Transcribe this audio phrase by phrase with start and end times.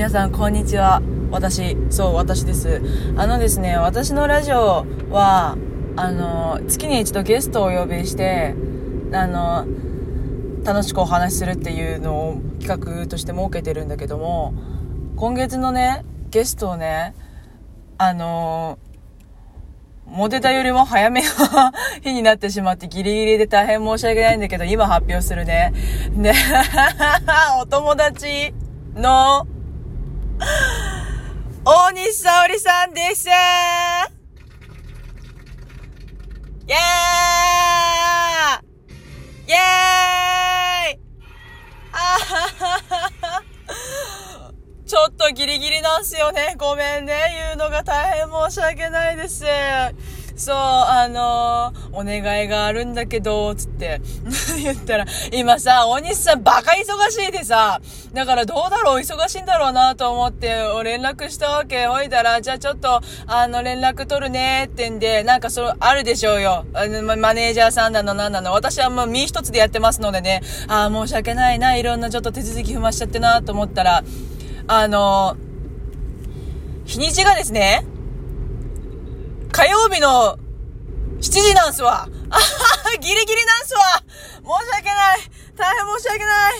[0.00, 2.80] 皆さんこんにちは私そう私です
[3.18, 5.58] あのですね私のラジオは
[5.94, 8.54] あの月に一度ゲストをお呼びして
[9.12, 9.66] あの
[10.64, 14.54] 楽しくお話しするっていうのを企画として設けてるんだけども
[15.16, 17.14] 今月のねゲストをね
[17.98, 18.78] あの
[20.06, 21.28] モテたよりも早めの
[22.00, 25.72] 日になってしまってギリギリで大変申し訳ないんだけど、今発表するね。
[26.10, 26.34] ね、
[27.62, 28.52] お友達
[28.96, 29.46] の、
[31.64, 33.36] 大西沙織さんですイェー
[39.46, 41.00] イイェーイ
[41.92, 42.16] あ
[44.86, 46.56] ちょっとギリギリなんすよね。
[46.58, 47.14] ごめんね。
[47.48, 49.44] 言うのが大変申し訳ないです。
[50.40, 54.00] そう、あのー、お願いがあるんだけど、つって
[54.62, 57.78] 言ったら、今さ、大西さんバカ忙しいでさ、
[58.14, 60.48] だからどうだろう、忙しいんだろうなと思って、
[60.82, 61.88] 連絡したわけ。
[61.88, 66.64] ほいだら、じゃあちょっと、あの、連絡取るねってんで、なんかそう、あるでしょうよ。
[66.72, 68.52] あの、マネージャーさんなの、なんなの。
[68.52, 74.04] 私はもう身一つでやってますのでね、ああ、申し訳ないな、いろんなちょっと手続き踏ましちゃってなと思ったら、
[74.68, 75.36] あの、
[76.86, 77.84] 日にちがですね、
[79.52, 80.38] 火曜日の
[81.18, 82.08] 7時なんすわ。
[82.30, 83.80] あは、ギリギリなんすわ。
[84.02, 85.18] 申し訳ない。
[85.56, 86.54] 大変申し訳ない。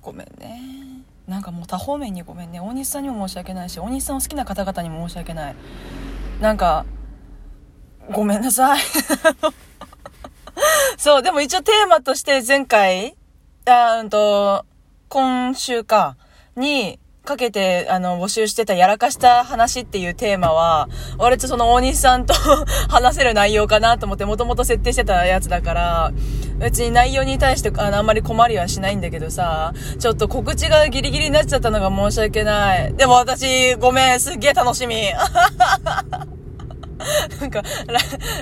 [0.00, 1.02] ごめんね。
[1.26, 2.60] なんかもう多方面にごめんね。
[2.60, 5.56] 大西さんにも申し訳ないし、大西さんを好きな方々にも申し訳ない。
[6.40, 6.84] なんか、
[8.10, 8.80] ごめんなさい。
[10.98, 13.16] そう、でも一応テーマとして前回、
[13.64, 14.66] あうんと、
[15.08, 16.16] 今週か、
[16.56, 22.34] に、かけて、あの、募集してたやらかした話っていうテーマは、割とその大西さんと
[22.90, 26.12] 話せる内容かなと思ってもともと設定してたやつだから、
[26.58, 32.94] 別に内容に対してあのあんまり困りはしないんだけどさ、ちょっと告知がギリギリになっちゃったのが申し訳ない。
[32.94, 34.96] でも私、ごめん、すっげえ楽しみ。
[37.40, 37.62] なんか、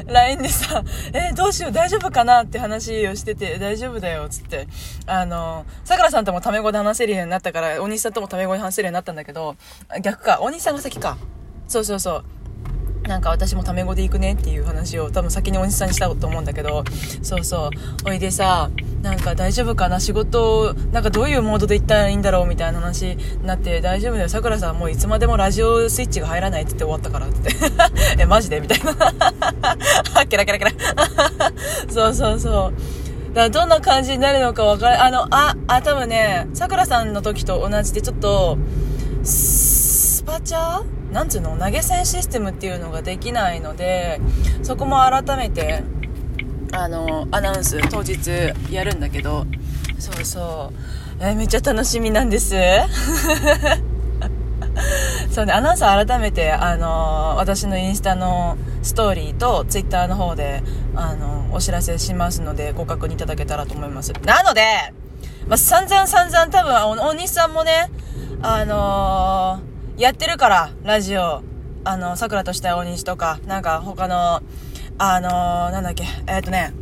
[0.07, 4.69] LINE でさ、えどうしよう、大丈夫かなって話をしてて、大丈夫だよ、つって。
[5.07, 9.57] あの、桜さんともタメ語で話せるようになったから、大西さんともタメ語で話せるようになったんだけど、
[10.03, 11.17] 逆か、大西さんが先か。
[11.69, 12.25] そうそうそう。
[13.11, 16.85] なんか私もタメ語で行くねっていう話を多分先におじさんにしたと思うんだけど、
[17.23, 17.71] そうそ
[18.05, 18.09] う。
[18.09, 18.71] おいでさ、
[19.03, 24.29] なんか大丈夫かな仕事、なんかどういうモードで行ったらいいんだろうみたいな話になって、大丈夫だよ。
[24.29, 28.23] さくらさんもういつまでもラジオスイッチが入らないって言って終わったからって言って。
[28.23, 28.95] え、マジでみたいな。
[30.31, 30.71] ケラケラケラ。
[31.91, 33.35] そうそうそう。
[33.35, 35.09] だからどんな感じになるのかわからない。
[35.09, 38.57] あの、あ、あ、多分ね、さくらさんの時と同じでちょっと、
[40.31, 40.83] パチャ？
[40.83, 41.59] ーなんつうの？
[41.59, 44.21] 投げ銭システムっていうのができないので
[44.63, 45.83] そこも改めて
[46.73, 48.31] あのアナウンス当日
[48.73, 49.45] やるんだけど。
[49.99, 50.73] そうそ
[51.21, 52.55] う、えー、めっちゃ楽しみなんです。
[55.31, 60.63] そうねアナウンス改めてあの私のインスタのストーリーとツイッターの方で
[60.95, 64.13] あのお知らせしますのでご確認いただけたらと思います。
[64.25, 64.63] なので、
[65.49, 67.91] まあ、散々散々多分大西さんもね
[68.43, 69.70] あのー
[70.01, 71.43] やってるから、ラジオ。
[71.85, 74.41] あの、桜とした大西とか、なんか他の、
[74.97, 76.73] あの、なんだっけ、えっ、ー、とね、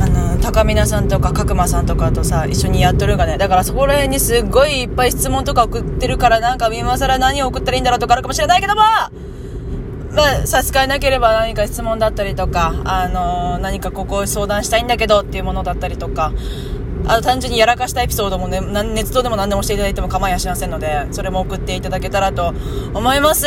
[0.00, 3.38] あの、高見さんとか角間さんとかとさ、一緒にやっとるがね。
[3.38, 16.32] だからそこら辺にすっごいいっぱい質問とか送ってるから、なんか今更何を送ったらいいんだろうとかあるかもしれないけども、まあ、差し支えなければ何か質問だったりとか、あの、何かここ相談したいんだけどっていうものだったりとか、
[17.06, 22.54] あの、単純にやらかしたエピソードもね、熱動でも何でもしていただいても構いやしませんので、それも送っていただけたらと
[22.94, 23.46] 思います。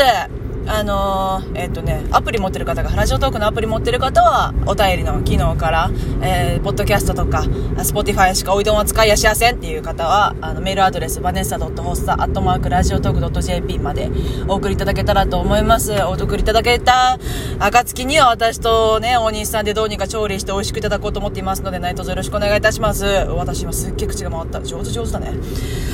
[0.68, 5.90] あのー、えっ、ー、とね、アプリ持ってる方が、ラジオトークのアプリ持ってる方は、お便りの機能から、
[6.22, 7.46] えー、ポッドキャストとか、
[7.84, 14.12] スポティファイしかおいどんは使いやしやせんっていう方は、あの、メールアドレス、バネッサ .hossa.radiotalk.jp まで
[14.48, 15.94] お送りいただけたらと思います。
[16.04, 17.18] お送りいただけた
[17.60, 23.06] 暁には私とね、大西さんでどうにか調理して美味しくいただこうと思っていますので、何卒よろしくお願いいたします。
[23.06, 24.62] 私はすっげえ口が回った。
[24.62, 25.34] 上手上手だね。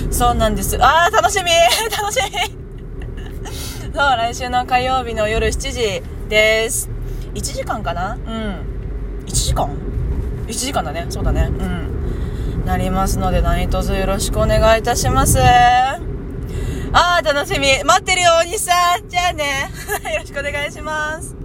[0.09, 0.77] そうなんです。
[0.83, 1.51] あー、楽しみ
[1.95, 2.19] 楽し
[2.57, 2.62] み
[3.93, 6.89] そう、来週の火曜日の夜7時です。
[7.35, 8.15] 1時間かな？
[8.15, 8.21] うん。
[9.27, 9.69] 1時間
[10.47, 11.05] ?1 時間だね。
[11.09, 11.47] そうだね。
[11.51, 12.65] うん。
[12.65, 15.39] なりますので、何卒よろしくお願いいたします。
[15.39, 15.99] あ
[16.91, 17.83] あ、楽しみ。
[17.83, 19.07] 待ってるよ、お兄さん。
[19.07, 19.69] じゃあね。
[20.11, 21.42] よろしくお願いします。